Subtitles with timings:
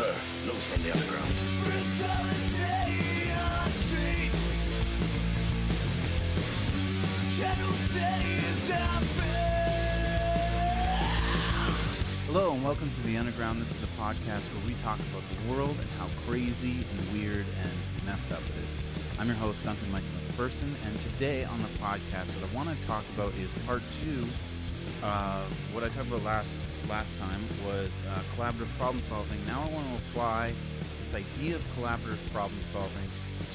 [0.00, 1.28] Sir, news from the underground.
[1.60, 4.32] Brutality on street.
[7.36, 8.70] Channel 10 is
[12.26, 13.60] Hello and welcome to the Underground.
[13.60, 17.44] This is the podcast where we talk about the world and how crazy and weird
[17.60, 19.20] and messed up it is.
[19.20, 22.86] I'm your host, Duncan Michael McPherson, and today on the podcast, what I want to
[22.86, 24.24] talk about is part two.
[25.02, 29.38] Uh, what I talked about last last time was uh, collaborative problem solving.
[29.46, 30.52] Now I want to apply
[31.00, 33.08] this idea of collaborative problem solving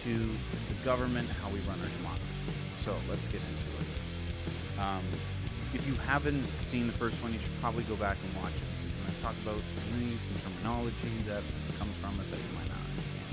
[0.04, 2.54] to the government, how we run our democracy.
[2.82, 3.88] So let's get into it.
[4.80, 5.04] Um,
[5.74, 8.64] if you haven't seen the first one, you should probably go back and watch it
[8.80, 11.44] because I'm going to talk about some terminology that
[11.78, 13.30] comes from it that you might not understand.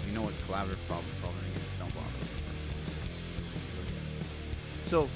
[0.00, 2.24] If you know what collaborative problem solving is, don't bother.
[4.88, 5.08] So,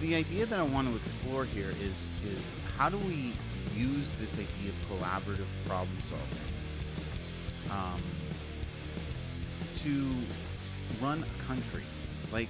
[0.00, 3.32] the idea that I want to explore here is is how do we
[3.74, 6.38] use this idea of collaborative problem solving
[7.70, 8.02] um,
[9.76, 11.82] to run a country?
[12.32, 12.48] Like,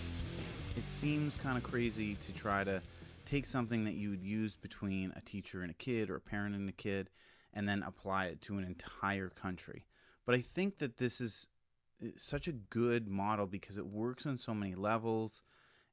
[0.77, 2.83] it seems kind of crazy to try to
[3.25, 6.55] take something that you would use between a teacher and a kid or a parent
[6.55, 7.11] and a kid
[7.55, 9.85] and then apply it to an entire country.
[10.27, 11.49] But I think that this is
[12.03, 15.43] uh, such a good model because it works on so many levels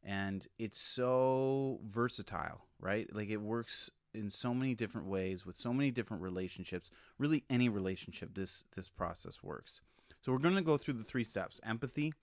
[0.06, 3.14] and it's so versatile, right?
[3.14, 6.92] Like it works in so many different ways with so many different relationships.
[7.18, 9.82] Really any relationship this this process works.
[10.22, 11.60] So we're going to go through the three steps.
[11.66, 12.14] Empathy,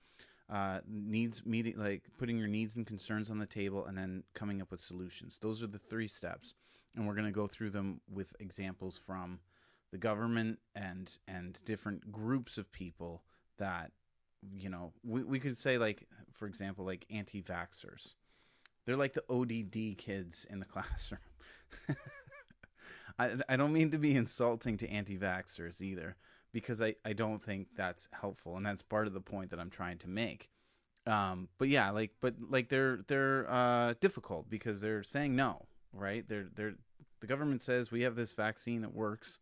[0.53, 4.61] uh, needs meeting like putting your needs and concerns on the table and then coming
[4.61, 6.55] up with solutions those are the three steps
[6.95, 9.39] and we're going to go through them with examples from
[9.93, 13.23] the government and and different groups of people
[13.59, 13.93] that
[14.55, 18.15] you know we, we could say like for example like anti-vaxxers
[18.85, 21.21] they're like the odd kids in the classroom
[23.19, 26.17] I, I don't mean to be insulting to anti-vaxxers either
[26.53, 29.71] because I, I don't think that's helpful and that's part of the point that I'm
[29.71, 30.51] trying to make.
[31.07, 36.25] Um, but yeah, like but like they're they're uh, difficult because they're saying no, right?
[36.29, 36.75] They're they're
[37.21, 39.39] the government says we have this vaccine that works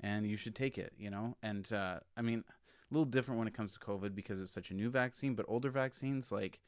[0.00, 1.36] and you should take it, you know?
[1.42, 2.44] And uh, I mean,
[2.92, 5.46] a little different when it comes to COVID because it's such a new vaccine, but
[5.48, 6.60] older vaccines like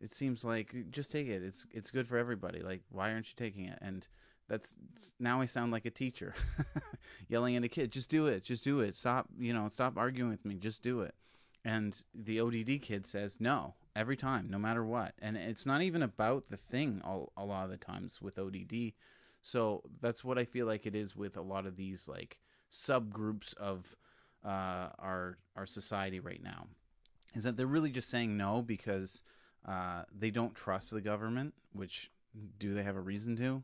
[0.00, 1.42] it seems like just take it.
[1.42, 2.60] It's it's good for everybody.
[2.60, 3.78] Like why aren't you taking it?
[3.82, 4.06] And
[4.48, 4.76] that's
[5.18, 6.34] now I sound like a teacher
[7.28, 8.94] yelling at a kid, just do it, just do it.
[8.94, 11.14] Stop, you know, stop arguing with me, just do it.
[11.64, 15.14] And the ODD kid says no every time, no matter what.
[15.20, 18.92] And it's not even about the thing all, a lot of the times with ODD.
[19.40, 22.38] So that's what I feel like it is with a lot of these like
[22.70, 23.96] subgroups of
[24.44, 26.66] uh, our our society right now,
[27.34, 29.22] is that they're really just saying no because
[29.66, 31.54] uh, they don't trust the government.
[31.72, 32.10] Which
[32.58, 33.62] do they have a reason to?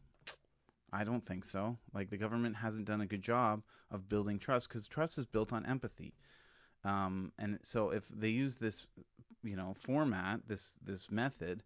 [0.92, 1.78] I don't think so.
[1.94, 5.52] Like the government hasn't done a good job of building trust because trust is built
[5.52, 6.14] on empathy.
[6.84, 8.86] Um, and so if they use this,
[9.42, 11.62] you know, format, this this method,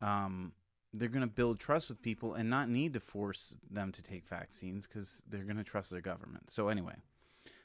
[0.00, 0.52] um,
[0.94, 4.26] they're going to build trust with people and not need to force them to take
[4.26, 6.50] vaccines because they're going to trust their government.
[6.50, 6.94] So anyway,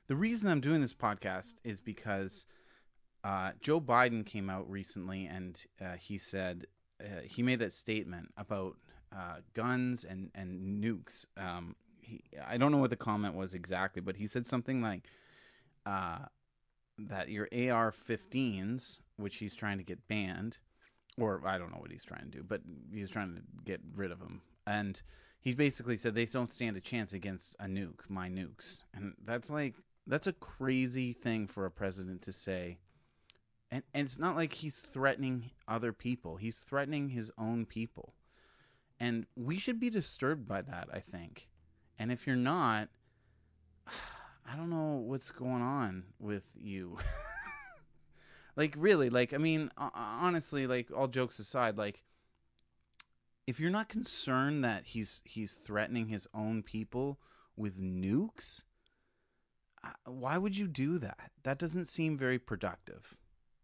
[0.08, 2.46] the reason I'm doing this podcast is because
[3.24, 6.66] uh, Joe Biden came out recently and uh, he said
[7.02, 8.78] uh, he made that statement about
[9.16, 11.26] uh, guns and and nukes.
[11.38, 15.04] Um, he, I don't know what the comment was exactly, but he said something like
[15.86, 16.20] uh,
[16.98, 20.58] that your AR-15s, which he's trying to get banned,
[21.20, 22.62] or I don't know what he's trying to do, but
[22.94, 24.42] he's trying to get rid of them.
[24.66, 25.02] And
[25.40, 29.50] he basically said they don't stand a chance against a nuke, my nukes, and that's
[29.50, 29.76] like
[30.08, 32.78] that's a crazy thing for a president to say.
[33.70, 36.38] And, and it's not like he's threatening other people.
[36.38, 38.14] He's threatening his own people.
[39.00, 41.50] And we should be disturbed by that, I think.
[42.00, 42.90] And if you're not,
[44.50, 46.98] I don't know what's going on with you.
[48.56, 52.04] like, really, like, I mean, honestly, like, all jokes aside, like,
[53.46, 57.18] if you're not concerned that he's he's threatening his own people
[57.56, 58.64] with nukes,
[60.06, 61.32] why would you do that?
[61.44, 63.18] That doesn't seem very productive.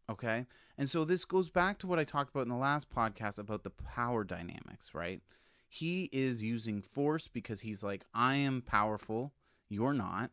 [0.09, 0.45] Okay.
[0.77, 3.63] And so this goes back to what I talked about in the last podcast about
[3.63, 5.21] the power dynamics, right?
[5.69, 9.33] He is using force because he's like, I am powerful.
[9.69, 10.31] You're not.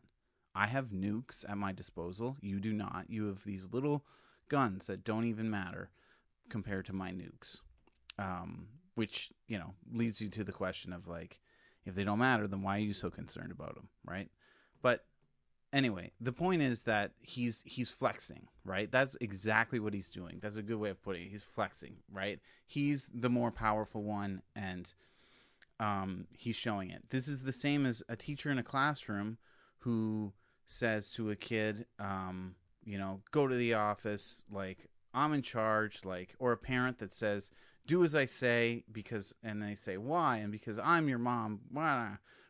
[0.53, 2.37] I have nukes at my disposal.
[2.41, 3.05] You do not.
[3.07, 4.05] You have these little
[4.49, 5.89] guns that don't even matter
[6.49, 7.61] compared to my nukes.
[8.19, 11.39] Um, which, you know, leads you to the question of like,
[11.85, 14.29] if they don't matter, then why are you so concerned about them, right?
[14.81, 15.05] But
[15.73, 18.91] anyway, the point is that he's he's flexing, right?
[18.91, 20.39] That's exactly what he's doing.
[20.41, 21.29] That's a good way of putting it.
[21.29, 22.39] He's flexing, right?
[22.65, 24.93] He's the more powerful one, and
[25.79, 27.03] um, he's showing it.
[27.09, 29.37] This is the same as a teacher in a classroom
[29.79, 30.31] who
[30.67, 36.05] says to a kid, um, you know, go to the office, like I'm in charge,
[36.05, 37.51] like, or a parent that says,
[37.87, 41.61] do as I say because, and they say why, and because I'm your mom,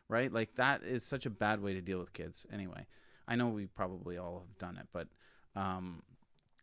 [0.08, 0.32] right?
[0.32, 2.46] Like that is such a bad way to deal with kids.
[2.52, 2.86] Anyway,
[3.32, 5.08] I know we probably all have done it, but
[5.56, 6.02] um,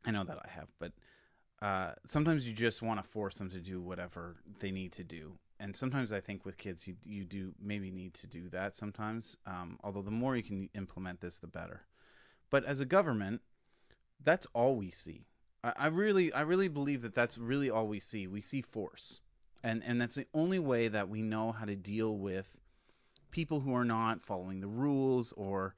[0.05, 0.91] I know that I have, but
[1.63, 5.31] uh, sometimes you just want to force them to do whatever they need to do.
[5.59, 9.35] And sometimes I think with kids, you you do maybe need to do that sometimes.
[9.47, 11.81] Um, although the more you can implement this, the better.
[12.51, 13.41] But as a government,
[14.23, 15.25] that's all we see.
[15.63, 18.27] I, I really, I really believe that that's really all we see.
[18.27, 19.21] We see force,
[19.63, 22.59] and and that's the only way that we know how to deal with
[23.31, 25.73] people who are not following the rules or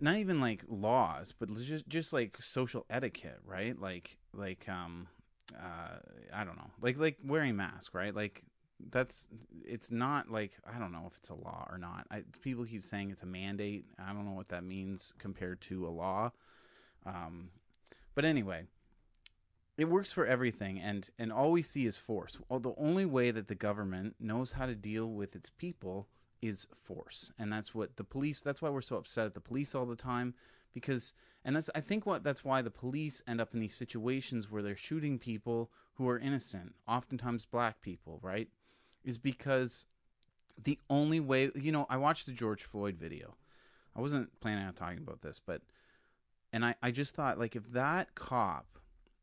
[0.00, 3.78] not even like laws, but just just like social etiquette, right?
[3.80, 5.08] Like like um
[5.56, 5.98] uh
[6.32, 6.70] I don't know.
[6.80, 8.14] Like like wearing mask, right?
[8.14, 8.42] Like
[8.90, 9.28] that's
[9.64, 12.06] it's not like I don't know if it's a law or not.
[12.10, 13.84] I, people keep saying it's a mandate.
[13.98, 16.32] I don't know what that means compared to a law.
[17.04, 17.50] Um,
[18.14, 18.64] but anyway,
[19.76, 22.38] it works for everything, and and all we see is force.
[22.48, 26.06] Well, the only way that the government knows how to deal with its people
[26.42, 28.40] is force, and that's what the police.
[28.40, 30.34] That's why we're so upset at the police all the time,
[30.72, 31.12] because
[31.44, 34.62] and that's I think what that's why the police end up in these situations where
[34.62, 38.48] they're shooting people who are innocent, oftentimes black people, right?
[39.04, 39.86] Is because
[40.62, 43.36] the only way you know I watched the George Floyd video.
[43.96, 45.62] I wasn't planning on talking about this, but
[46.52, 48.66] and I, I just thought like if that cop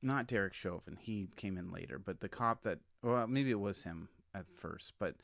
[0.02, 3.82] not derek chauvin he came in later but the cop that well maybe it was
[3.82, 5.16] him at first but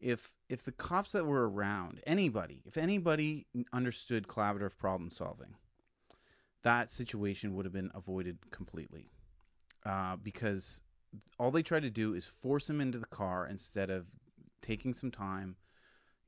[0.00, 5.54] if if the cops that were around anybody if anybody understood collaborative problem solving
[6.62, 9.10] that situation would have been avoided completely
[9.86, 10.82] uh, because
[11.38, 14.06] all they try to do is force him into the car instead of
[14.62, 15.56] taking some time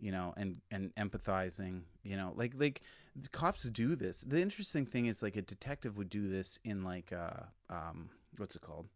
[0.02, 2.82] you know, and and empathizing, you know, like like
[3.14, 4.22] the cops do this.
[4.22, 8.56] The interesting thing is like a detective would do this in like uh um what's
[8.56, 8.88] it called?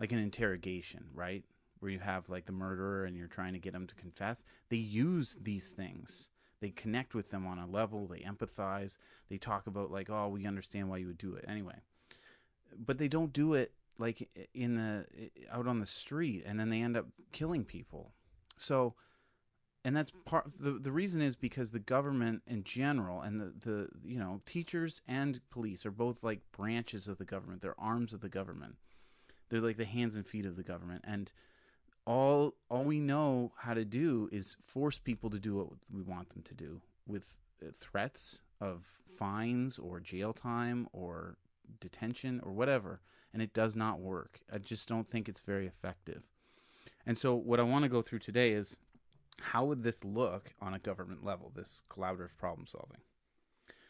[0.00, 1.44] Like an interrogation, right?
[1.80, 4.44] Where you have like the murderer and you're trying to get him to confess.
[4.68, 6.28] They use these things.
[6.60, 8.98] They connect with them on a level, they empathize,
[9.30, 11.80] they talk about like, "Oh, we understand why you would do it." Anyway.
[12.78, 15.06] But they don't do it like in the
[15.50, 18.12] out on the street and then they end up killing people.
[18.56, 18.94] So
[19.84, 23.88] and that's part the the reason is because the government in general and the the
[24.04, 28.20] you know teachers and police are both like branches of the government they're arms of
[28.20, 28.76] the government
[29.48, 31.32] they're like the hands and feet of the government and
[32.06, 36.28] all all we know how to do is force people to do what we want
[36.30, 38.86] them to do with uh, threats of
[39.16, 41.36] fines or jail time or
[41.80, 43.00] detention or whatever
[43.32, 46.22] and it does not work i just don't think it's very effective
[47.06, 48.76] and so what i want to go through today is
[49.40, 52.98] how would this look on a government level, this collaborative problem solving?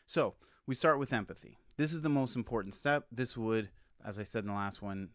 [0.07, 0.35] So
[0.67, 1.59] we start with empathy.
[1.77, 3.07] This is the most important step.
[3.13, 3.69] This would,
[4.05, 5.11] as I said in the last one,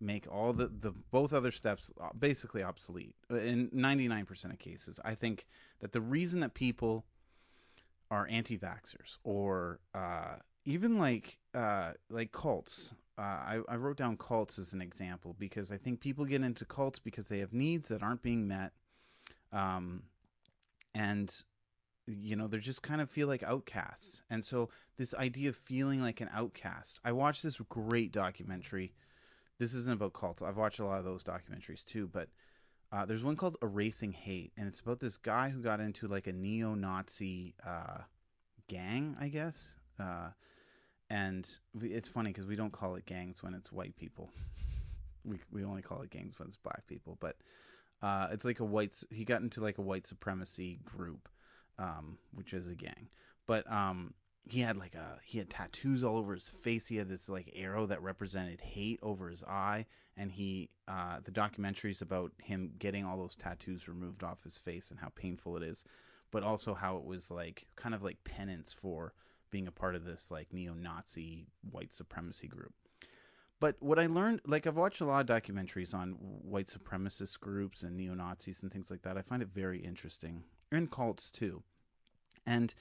[0.00, 4.98] make all the, the both other steps basically obsolete in 99% of cases.
[5.04, 5.46] I think
[5.80, 7.04] that the reason that people
[8.10, 12.94] are anti-vaxxers or uh, even like uh, like cults.
[13.18, 16.64] Uh, I, I wrote down cults as an example because I think people get into
[16.64, 18.72] cults because they have needs that aren't being met
[19.52, 20.02] um,
[20.94, 21.32] and
[22.06, 26.00] you know they're just kind of feel like outcasts and so this idea of feeling
[26.02, 28.92] like an outcast i watched this great documentary
[29.60, 32.28] this isn't about cults i've watched a lot of those documentaries too but
[32.92, 36.26] uh, there's one called erasing hate and it's about this guy who got into like
[36.26, 37.98] a neo-nazi uh,
[38.66, 40.30] gang i guess uh,
[41.08, 44.28] and it's funny because we don't call it gangs when it's white people
[45.24, 47.36] we, we only call it gangs when it's black people but
[48.02, 48.94] uh, it's like a white.
[49.10, 51.28] He got into like a white supremacy group,
[51.78, 53.08] um, which is a gang.
[53.46, 54.14] But um,
[54.48, 56.86] he had like a he had tattoos all over his face.
[56.86, 61.30] He had this like arrow that represented hate over his eye, and he uh, the
[61.30, 65.56] documentary is about him getting all those tattoos removed off his face and how painful
[65.56, 65.84] it is,
[66.30, 69.12] but also how it was like kind of like penance for
[69.50, 72.72] being a part of this like neo-Nazi white supremacy group.
[73.60, 77.82] But what I learned, like I've watched a lot of documentaries on white supremacist groups
[77.82, 79.18] and neo Nazis and things like that.
[79.18, 81.62] I find it very interesting, and cults too.
[82.46, 82.74] And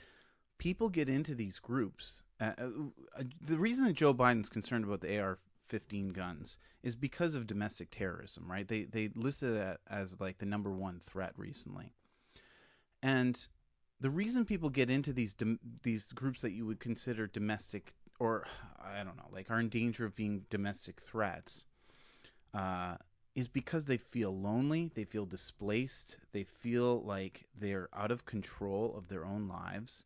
[0.59, 2.21] people get into these groups.
[2.39, 7.47] Uh, uh, the reason that Joe Biden's concerned about the AR-15 guns is because of
[7.47, 8.67] domestic terrorism, right?
[8.67, 11.93] They they listed that as like the number one threat recently,
[13.01, 13.47] and
[13.99, 15.35] the reason people get into these
[15.83, 18.45] these groups that you would consider domestic or
[18.79, 21.65] I don't know, like are in danger of being domestic threats,
[22.53, 22.95] uh,
[23.33, 28.93] is because they feel lonely, they feel displaced, they feel like they're out of control
[28.97, 30.05] of their own lives.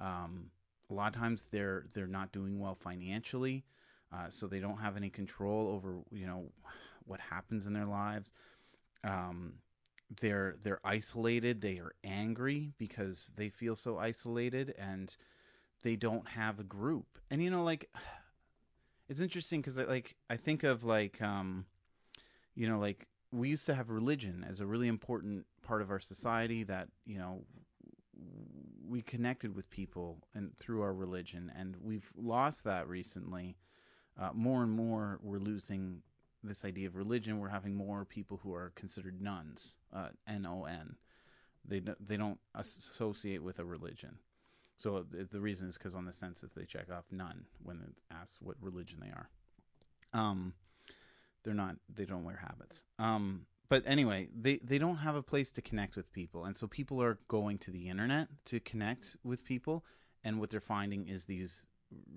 [0.00, 0.50] Um,
[0.90, 3.64] a lot of times they're they're not doing well financially,
[4.12, 6.50] uh, so they don't have any control over you know
[7.04, 8.32] what happens in their lives.
[9.04, 9.54] Um,
[10.20, 11.60] they're they're isolated.
[11.60, 15.14] They are angry because they feel so isolated and
[15.82, 17.06] they don't have a group.
[17.30, 17.90] And you know, like
[19.08, 21.66] it's interesting because like I think of like um,
[22.54, 26.00] you know like we used to have religion as a really important part of our
[26.00, 27.42] society that you know
[28.88, 33.56] we connected with people and through our religion and we've lost that recently.
[34.18, 36.00] Uh, more and more we're losing
[36.42, 37.38] this idea of religion.
[37.38, 40.96] We're having more people who are considered nuns uh, n-o-n
[41.68, 44.18] they, they don't associate with a religion.
[44.76, 48.40] So the reason is because on the census they check off none when it asks
[48.42, 49.30] what religion they are.
[50.12, 50.52] Um
[51.42, 52.82] they're not they don't wear habits.
[52.98, 56.44] Um but anyway they they don't have a place to connect with people.
[56.44, 59.84] And so people are going to the internet to connect with people.
[60.24, 61.66] And what they're finding is these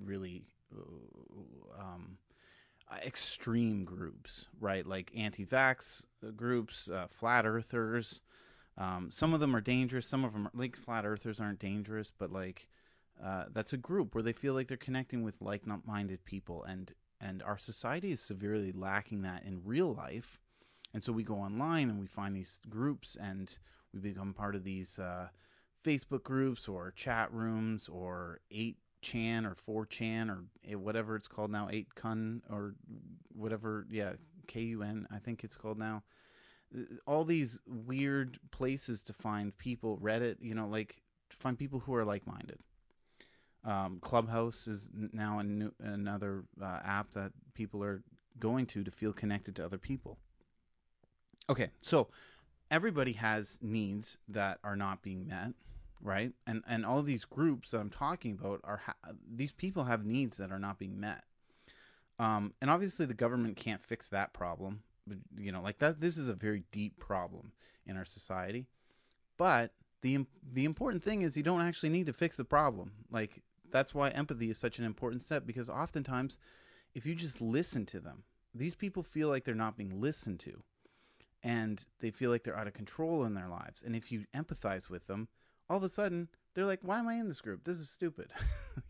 [0.03, 0.43] really
[0.75, 2.17] uh, um
[3.05, 4.85] extreme groups right?
[4.85, 8.21] Like anti-vax groups uh, flat earthers.
[8.77, 10.07] Um, some of them are dangerous.
[10.07, 12.67] Some of them are, like flat earthers aren't dangerous but like
[13.23, 16.63] uh, that's a group where they feel like they're connecting with like-minded people.
[16.63, 20.39] And and our society is severely lacking that in real life
[20.93, 23.57] and so we go online and we find these groups and
[23.93, 25.27] we become part of these uh,
[25.83, 32.41] facebook groups or chat rooms or 8chan or 4chan or whatever it's called now 8kun
[32.49, 32.75] or
[33.29, 34.13] whatever yeah
[34.47, 36.03] kun i think it's called now.
[36.75, 41.79] Uh, all these weird places to find people reddit you know like to find people
[41.79, 42.57] who are like-minded.
[43.63, 48.01] Um, clubhouse is now new, another uh, app that people are
[48.39, 50.17] going to to feel connected to other people
[51.49, 52.07] okay so
[52.71, 55.53] everybody has needs that are not being met
[56.01, 56.31] right?
[56.47, 60.37] And and all these groups that i'm talking about are ha- these people have needs
[60.37, 61.23] that are not being met.
[62.17, 64.81] Um, and obviously the government can't fix that problem
[65.37, 67.51] you know like that this is a very deep problem
[67.85, 68.67] in our society.
[69.37, 72.91] But the the important thing is you don't actually need to fix the problem.
[73.11, 73.41] Like
[73.71, 76.37] that's why empathy is such an important step because oftentimes
[76.95, 78.23] if you just listen to them
[78.55, 80.63] these people feel like they're not being listened to
[81.43, 83.83] and they feel like they're out of control in their lives.
[83.85, 85.27] And if you empathize with them
[85.69, 87.63] all of a sudden they're like why am i in this group?
[87.63, 88.31] This is stupid.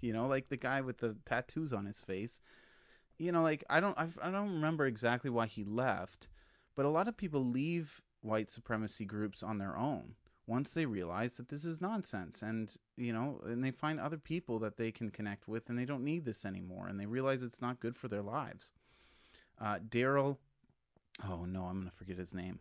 [0.02, 2.40] You know like the guy with the tattoos on his face.
[3.18, 6.30] You know like i don't I've, i don't remember exactly why he left
[6.76, 10.16] but a lot of people leave white supremacy groups on their own
[10.50, 14.58] once they realize that this is nonsense and you know and they find other people
[14.60, 17.62] that they can connect with and they don't need this anymore and they realize it's
[17.62, 18.72] not good for their lives.
[19.62, 20.38] Uh, daryl
[21.28, 22.60] oh no i'm gonna forget his name.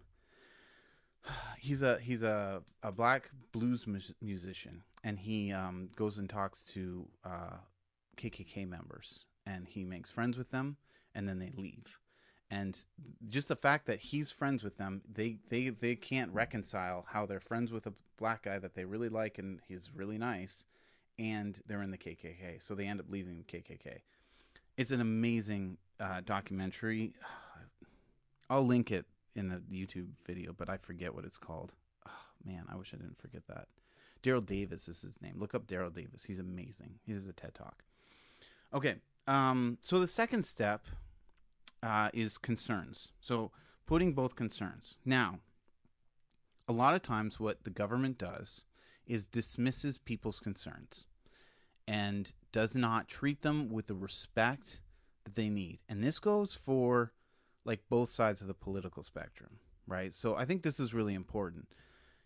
[1.59, 6.63] He's a he's a, a black blues mus- musician and he um, goes and talks
[6.75, 7.57] to uh,
[8.17, 10.77] kkk members and he makes friends with them
[11.15, 11.99] and then they leave.
[12.51, 12.83] And
[13.27, 17.41] just the fact that he's friends with them they they they can't reconcile how they're
[17.41, 20.65] friends with a black guy that they really like and he's really nice
[21.19, 23.99] and they're in the kkk so they end up leaving the kkk
[24.77, 27.13] it's an amazing uh, documentary
[28.51, 31.75] i'll link it in the youtube video but i forget what it's called
[32.07, 32.11] oh,
[32.45, 33.67] man i wish i didn't forget that
[34.23, 37.55] daryl davis is his name look up daryl davis he's amazing he does a ted
[37.55, 37.85] talk
[38.75, 38.97] okay
[39.29, 40.87] um, so the second step
[41.83, 43.13] uh, is concerns.
[43.21, 43.53] So
[43.87, 44.99] putting both concerns.
[45.05, 45.41] Now,
[46.67, 48.65] a lot of times what the government does
[49.07, 51.07] is dismisses people's concerns
[51.87, 54.81] and does not treat them with the respect
[55.25, 55.81] that they need.
[55.89, 57.13] And this goes for
[57.65, 60.13] like both sides of the political spectrum, right?
[60.15, 61.69] So I think this is really important.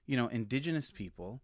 [0.06, 1.40] You know, indigenous people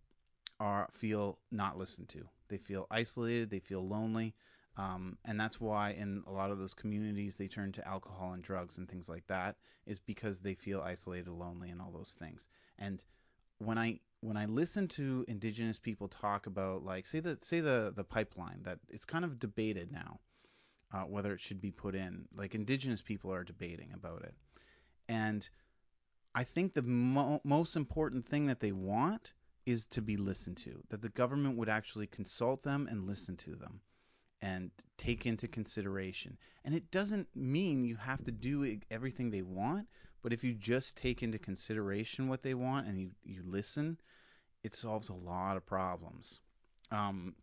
[0.61, 2.29] are feel not listened to.
[2.49, 4.35] They feel isolated, they feel lonely.
[4.79, 8.43] Um, and that's why in a lot of those communities they turn to alcohol and
[8.43, 12.49] drugs and things like that is because they feel isolated lonely and all those things
[12.79, 13.05] and
[13.59, 17.93] when i when i listen to indigenous people talk about like say the say the
[17.97, 20.21] the pipeline that it's kind of debated now
[20.93, 24.35] uh, whether it should be put in like indigenous people are debating about it
[25.09, 25.49] and
[26.35, 29.33] i think the mo- most important thing that they want
[29.67, 33.55] is to be listened to that the government would actually consult them and listen to
[33.55, 33.81] them
[34.41, 36.37] and take into consideration.
[36.65, 39.89] And it doesn't mean you have to do everything they want,
[40.23, 43.99] but if you just take into consideration what they want and you, you listen,
[44.63, 46.41] it solves a lot of problems.
[46.91, 47.35] Um,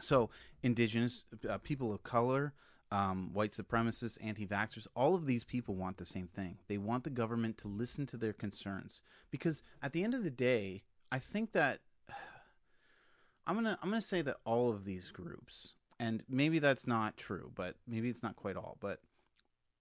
[0.00, 0.30] so,
[0.62, 2.54] indigenous uh, people of color,
[2.92, 6.58] um, white supremacists, anti vaxxers, all of these people want the same thing.
[6.68, 9.02] They want the government to listen to their concerns.
[9.30, 10.82] Because at the end of the day,
[11.12, 11.80] I think that
[13.46, 17.52] I'm gonna I'm gonna say that all of these groups, and maybe that's not true,
[17.54, 19.00] but maybe it's not quite all, but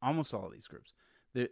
[0.02, 0.94] almost all of these groups,
[1.34, 1.50] they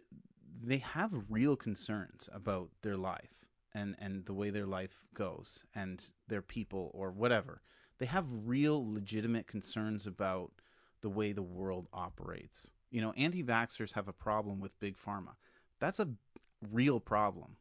[0.64, 6.12] they have real concerns about their life and and the way their life goes and
[6.28, 7.62] their people or whatever.
[7.98, 10.52] They have real legitimate concerns about
[11.00, 12.70] the way the world operates.
[12.90, 15.34] You know, anti-vaxxers have a problem with big pharma.
[15.78, 16.08] That's a
[16.72, 17.56] real problem.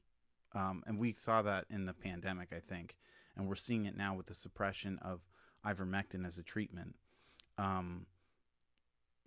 [0.56, 2.98] Um, and we saw that in the pandemic, I think,
[3.36, 5.22] and we're seeing it now with the suppression of
[5.65, 6.96] ivermectin as a treatment.
[7.58, 8.06] Um,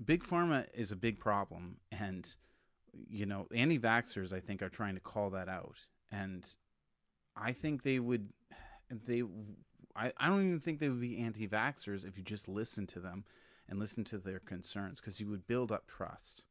[0.04, 2.26] big pharma is a big problem, and
[3.08, 5.76] you know, anti-vaxxers, I think, are trying to call that out,
[6.10, 6.44] and
[7.36, 8.30] I think they would,
[8.90, 9.22] they,
[9.94, 13.24] I, I don't even think they would be anti-vaxxers if you just listen to them
[13.70, 16.42] and listen to their concerns, because you would build up trust.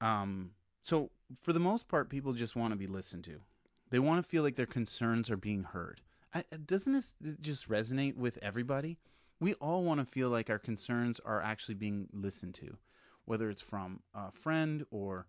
[0.00, 1.10] Um, so
[1.40, 3.42] for the most part, people just want to be listened to.
[3.90, 6.00] They want to feel like their concerns are being heard.
[6.34, 8.98] I, doesn't this just resonate with everybody?
[9.38, 12.78] We all want to feel like our concerns are actually being listened to,
[13.26, 15.26] whether it's from a friend or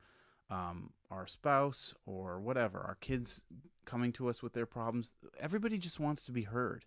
[0.49, 3.41] um, our spouse or whatever, our kids
[3.85, 5.11] coming to us with their problems.
[5.39, 6.85] Everybody just wants to be heard.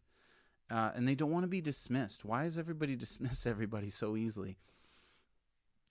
[0.71, 2.25] Uh, and they don't want to be dismissed.
[2.25, 4.59] Why does everybody dismiss everybody so easily?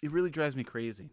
[0.03, 1.11] It really drives me crazy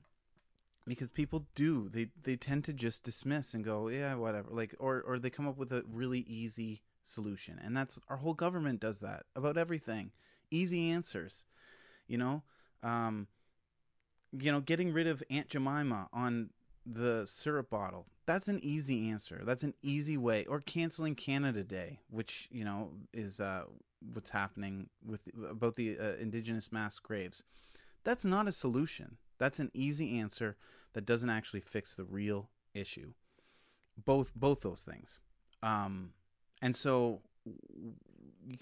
[0.87, 5.03] because people do they they tend to just dismiss and go yeah whatever like or
[5.03, 9.01] or they come up with a really easy solution and that's our whole government does
[9.01, 10.11] that about everything
[10.51, 11.45] easy answers
[12.07, 12.43] you know
[12.83, 13.27] um
[14.33, 16.51] you know getting rid of aunt jemima on
[16.87, 21.99] the syrup bottle that's an easy answer that's an easy way or canceling canada day
[22.11, 23.63] which you know is uh
[24.13, 27.45] what's happening with about the uh, indigenous mass graves
[28.03, 30.57] that's not a solution that's an easy answer
[30.93, 33.13] that doesn't actually fix the real issue.
[34.05, 35.21] Both both those things.
[35.63, 36.13] Um,
[36.61, 37.23] and so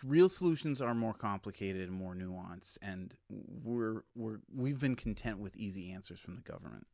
[0.03, 5.57] real solutions are more complicated and more nuanced and we're we're we've been content with
[5.57, 6.87] easy answers from the government.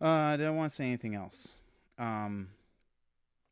[0.00, 1.58] Uh, I don't want to say anything else.
[1.98, 2.48] Um,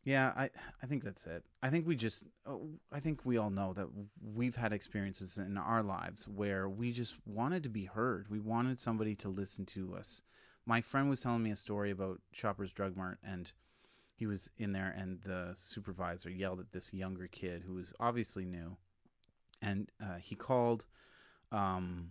[0.04, 0.48] yeah, I
[0.82, 1.44] I think that's it.
[1.62, 3.88] I think we just oh, I think we all know that
[4.34, 8.26] we've had experiences in our lives where we just wanted to be heard.
[8.30, 10.22] We wanted somebody to listen to us.
[10.64, 13.52] My friend was telling me a story about Shoppers Drug Mart and
[14.14, 18.44] he was in there and the supervisor yelled at this younger kid who was obviously
[18.44, 18.76] new
[19.62, 20.87] and uh, he called
[21.52, 22.11] um,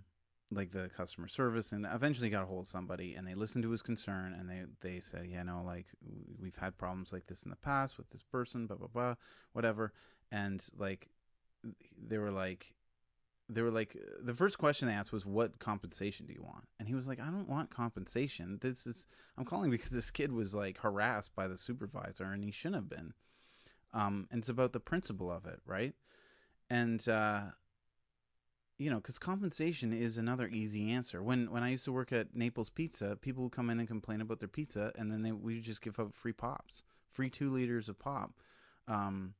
[0.51, 3.71] like the customer service and eventually got a hold of somebody and they listened to
[3.71, 5.87] his concern and they they said yeah no like
[6.41, 9.15] we've had problems like this in the past with this person blah blah blah
[9.53, 9.91] whatever.
[10.31, 11.09] And like
[12.07, 12.73] they were like
[13.49, 16.65] they were like the first question they asked was what compensation do you want?
[16.79, 18.57] And he was like i don't want compensation.
[18.61, 19.07] This is
[19.37, 22.89] i'm calling because this kid was like harassed by the supervisor and he shouldn't have
[22.89, 23.13] been.
[23.93, 25.93] Um and it's about the principle of it right?
[26.69, 27.41] And uh
[28.77, 31.23] you know, because compensation is another easy answer.
[31.23, 34.21] When when I used to work at Naples Pizza, people would come in and complain
[34.21, 37.89] about their pizza, and then they we just give up free pops, free two liters
[37.89, 38.33] of pop,
[38.87, 39.33] um,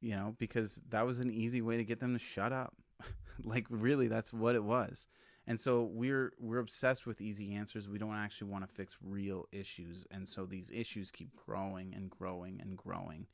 [0.00, 2.74] you know, because that was an easy way to get them to shut up.
[3.44, 5.06] like really, that's what it was.
[5.46, 7.88] And so we're we're obsessed with easy answers.
[7.88, 12.10] We don't actually want to fix real issues, and so these issues keep growing and
[12.10, 13.26] growing and growing.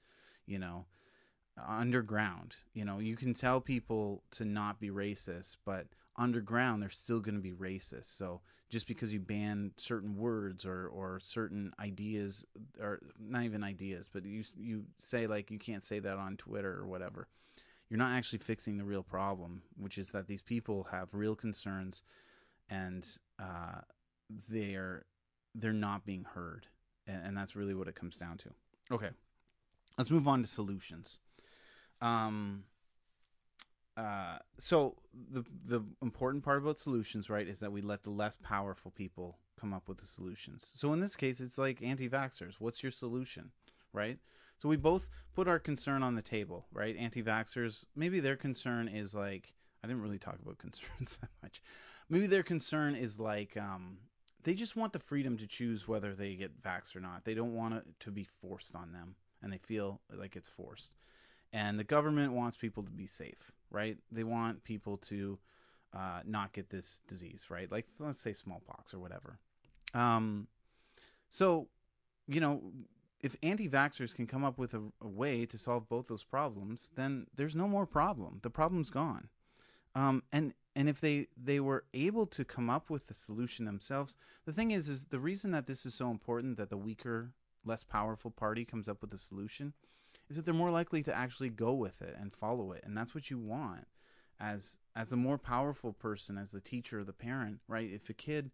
[0.47, 0.87] You know,
[1.67, 2.57] underground.
[2.75, 7.35] You know, you can tell people to not be racist, but underground they're still going
[7.35, 8.17] to be racist.
[8.17, 12.45] So just because you ban certain words or or certain ideas
[12.81, 16.79] or not even ideas, but you you say like you can't say that on Twitter
[16.79, 17.29] or whatever.
[17.89, 22.05] You're not actually fixing the real problem, which is that these people have real concerns
[22.71, 23.05] and
[23.41, 23.81] uh,
[24.49, 25.05] they're
[25.55, 26.69] they're not being heard,
[27.07, 28.51] and, and that's really what it comes down to.
[28.93, 29.11] Okay,
[29.99, 31.19] let's move on to solutions.
[32.01, 32.65] Um,
[33.97, 34.97] uh, so
[35.31, 39.39] the the important part about solutions, right, is that we let the less powerful people
[39.61, 40.71] come up with the solutions.
[40.75, 42.55] So in this case, it's like anti-vaxxers.
[42.59, 43.51] What's your solution,
[43.93, 44.19] right?
[44.57, 46.97] So we both put our concern on the table, right?
[46.97, 51.63] Anti-vaxxers, maybe their concern is like I didn't really talk about concerns that much.
[52.09, 53.99] Maybe their concern is like um,
[54.45, 57.25] they just want the freedom to choose whether they get vaxxed or not.
[57.25, 60.93] They don't want it to be forced on them, and they feel like it's forced
[61.53, 63.97] and the government wants people to be safe, right?
[64.11, 65.39] They want people to
[65.95, 67.71] uh, not get this disease, right?
[67.71, 69.39] Like let's say smallpox or whatever.
[69.95, 70.47] Um,
[71.29, 71.69] so,
[72.29, 72.63] you know,
[73.21, 77.27] if anti-vaxxers can come up with a, a, way to solve both those problems, then
[77.35, 78.39] there's no more problem.
[78.43, 79.29] The problem's gone.
[79.95, 84.17] Um, and and if they they were able to come up with the solution themselves,
[84.47, 87.33] the thing is, is the reason that this is so important that the weaker,
[87.65, 89.75] less powerful party comes up with a solution
[90.31, 93.15] is that they're more likely to actually go with it and follow it, and that's
[93.15, 93.87] what you want
[94.41, 97.91] as as the more powerful person, as the teacher, or the parent, right?
[97.93, 98.51] If a kid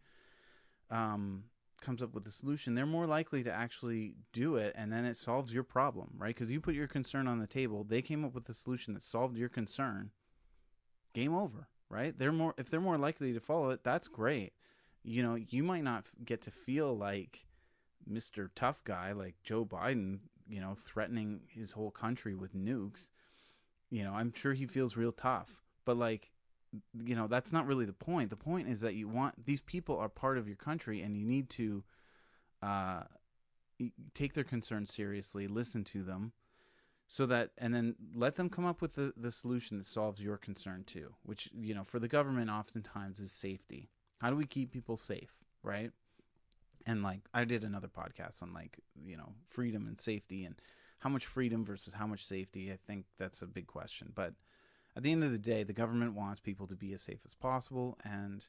[0.91, 1.45] um,
[1.81, 5.17] comes up with a solution, they're more likely to actually do it, and then it
[5.17, 6.35] solves your problem, right?
[6.35, 9.03] Because you put your concern on the table, they came up with a solution that
[9.03, 10.11] solved your concern.
[11.15, 12.17] Game over, right?
[12.17, 14.53] They're more if they're more likely to follow it, that's great.
[15.05, 17.47] You know, you might not get to feel like
[18.11, 18.51] Mr.
[18.55, 23.11] Tough Guy, like Joe Biden, you know, threatening his whole country with nukes.
[23.91, 26.31] You know, I'm sure he feels real tough, but like
[27.05, 28.31] you know that's not really the point.
[28.31, 31.25] The point is that you want these people are part of your country and you
[31.25, 31.85] need to
[32.63, 33.03] uh
[34.15, 36.33] take their concerns seriously listen to them
[37.09, 40.39] so that and then let them come up with the, the solution that solves your
[40.39, 43.91] concern too which you know for the government oftentimes is safety.
[44.19, 45.93] How do we keep people safe right
[46.87, 50.55] and like i did another podcast on like you know freedom and safety and
[51.01, 54.33] how much freedom versus how much safety i think that's a big question but
[54.97, 57.35] at the end of the day, the government wants people to be as safe as
[57.35, 58.49] possible, and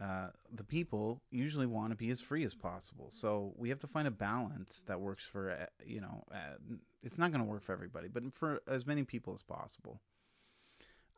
[0.00, 3.08] uh, the people usually want to be as free as possible.
[3.10, 6.24] So we have to find a balance that works for uh, you know.
[6.32, 10.00] Uh, it's not going to work for everybody, but for as many people as possible.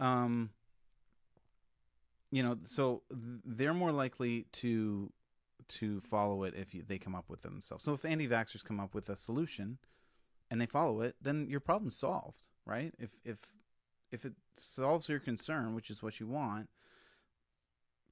[0.01, 0.51] Um,
[2.31, 5.13] you know, so they're more likely to
[5.79, 7.85] to follow it if you, they come up with themselves.
[7.85, 9.79] So if anti-vaxxers come up with a solution
[10.51, 12.93] and they follow it, then your problem's solved, right?
[12.99, 13.39] If if
[14.11, 16.69] if it solves your concern, which is what you want,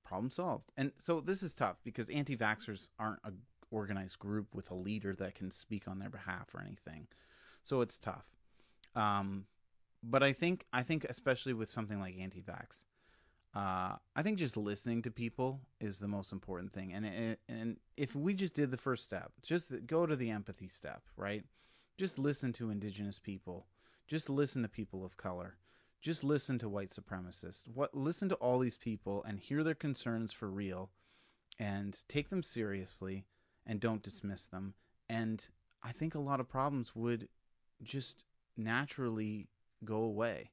[0.04, 0.72] problem solved.
[0.76, 3.32] And so this is tough because anti-vaxxers aren't a
[3.70, 7.06] organized group with a leader that can speak on their behalf or anything.
[7.62, 8.26] So it's tough.
[8.96, 9.44] Um,
[10.02, 12.84] but I think I think especially with something like anti-vax,
[13.54, 16.92] uh, I think just listening to people is the most important thing.
[16.92, 21.02] And and if we just did the first step, just go to the empathy step,
[21.16, 21.44] right?
[21.98, 23.66] Just listen to indigenous people.
[24.08, 25.56] Just listen to people of color
[26.00, 27.66] just listen to white supremacists.
[27.66, 30.90] What listen to all these people and hear their concerns for real
[31.58, 33.26] and take them seriously
[33.66, 34.74] and don't dismiss them.
[35.08, 35.46] And
[35.82, 37.28] I think a lot of problems would
[37.82, 38.24] just
[38.56, 39.48] naturally
[39.84, 40.50] go away.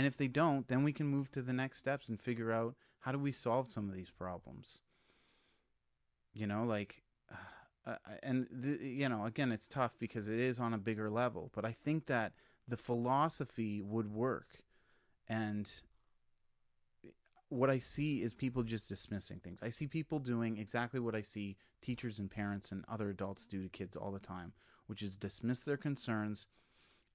[0.00, 2.74] And if they don't, then we can move to the next steps and figure out
[3.00, 4.80] how do we solve some of these problems.
[6.32, 7.02] You know, like
[7.86, 11.50] uh, and the, you know, again, it's tough because it is on a bigger level,
[11.54, 12.32] but I think that
[12.66, 14.46] the philosophy would work
[15.28, 15.70] and
[17.50, 19.62] what I see is people just dismissing things.
[19.62, 23.62] I see people doing exactly what I see teachers and parents and other adults do
[23.62, 24.54] to kids all the time,
[24.86, 26.46] which is dismiss their concerns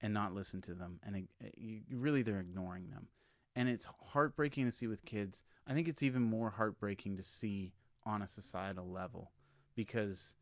[0.02, 1.00] and not listen to them.
[1.04, 3.08] And it, really, they're ignoring them.
[3.54, 5.42] And it's heartbreaking to see with kids.
[5.66, 7.72] I think it's even more heartbreaking to see
[8.04, 9.32] on a societal level
[9.74, 10.34] because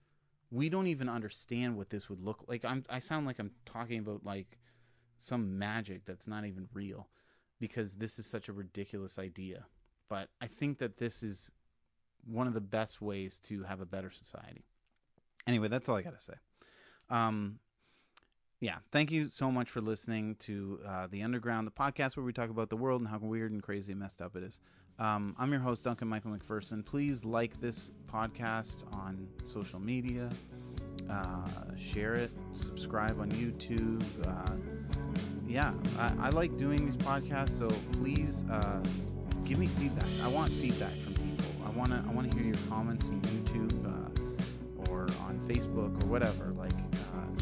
[0.50, 2.64] we don't even understand what this would look like.
[2.64, 4.58] I'm, I sound like I'm talking about like
[5.16, 7.08] some magic that's not even real
[7.60, 9.64] because this is such a ridiculous idea.
[10.08, 11.50] But I think that this is
[12.26, 14.64] one of the best ways to have a better society.
[15.46, 16.34] Anyway, that's all I got to say.
[17.10, 17.58] Um,
[18.64, 22.32] yeah, thank you so much for listening to uh, The Underground, the podcast where we
[22.32, 24.58] talk about the world and how weird and crazy and messed up it is.
[24.98, 26.82] Um, I'm your host, Duncan Michael McPherson.
[26.82, 30.30] Please like this podcast on social media,
[31.10, 31.46] uh,
[31.78, 34.02] share it, subscribe on YouTube.
[34.26, 34.52] Uh,
[35.46, 37.68] yeah, I, I, like doing these podcasts, so
[38.00, 38.80] please uh,
[39.44, 40.08] give me feedback.
[40.22, 41.52] I want feedback from people.
[41.66, 46.02] I want to I want to hear your comments on YouTube uh, or on Facebook
[46.02, 46.54] or whatever.
[46.56, 46.72] Like,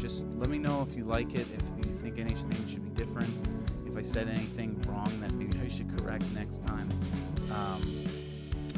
[0.03, 3.29] just let me know if you like it, if you think anything should be different,
[3.87, 6.89] if I said anything wrong that maybe I should correct next time.
[7.49, 8.03] Um,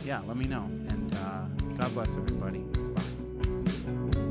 [0.05, 0.65] yeah, let me know.
[0.65, 1.45] And uh,
[1.79, 2.63] God bless everybody.
[3.85, 4.24] from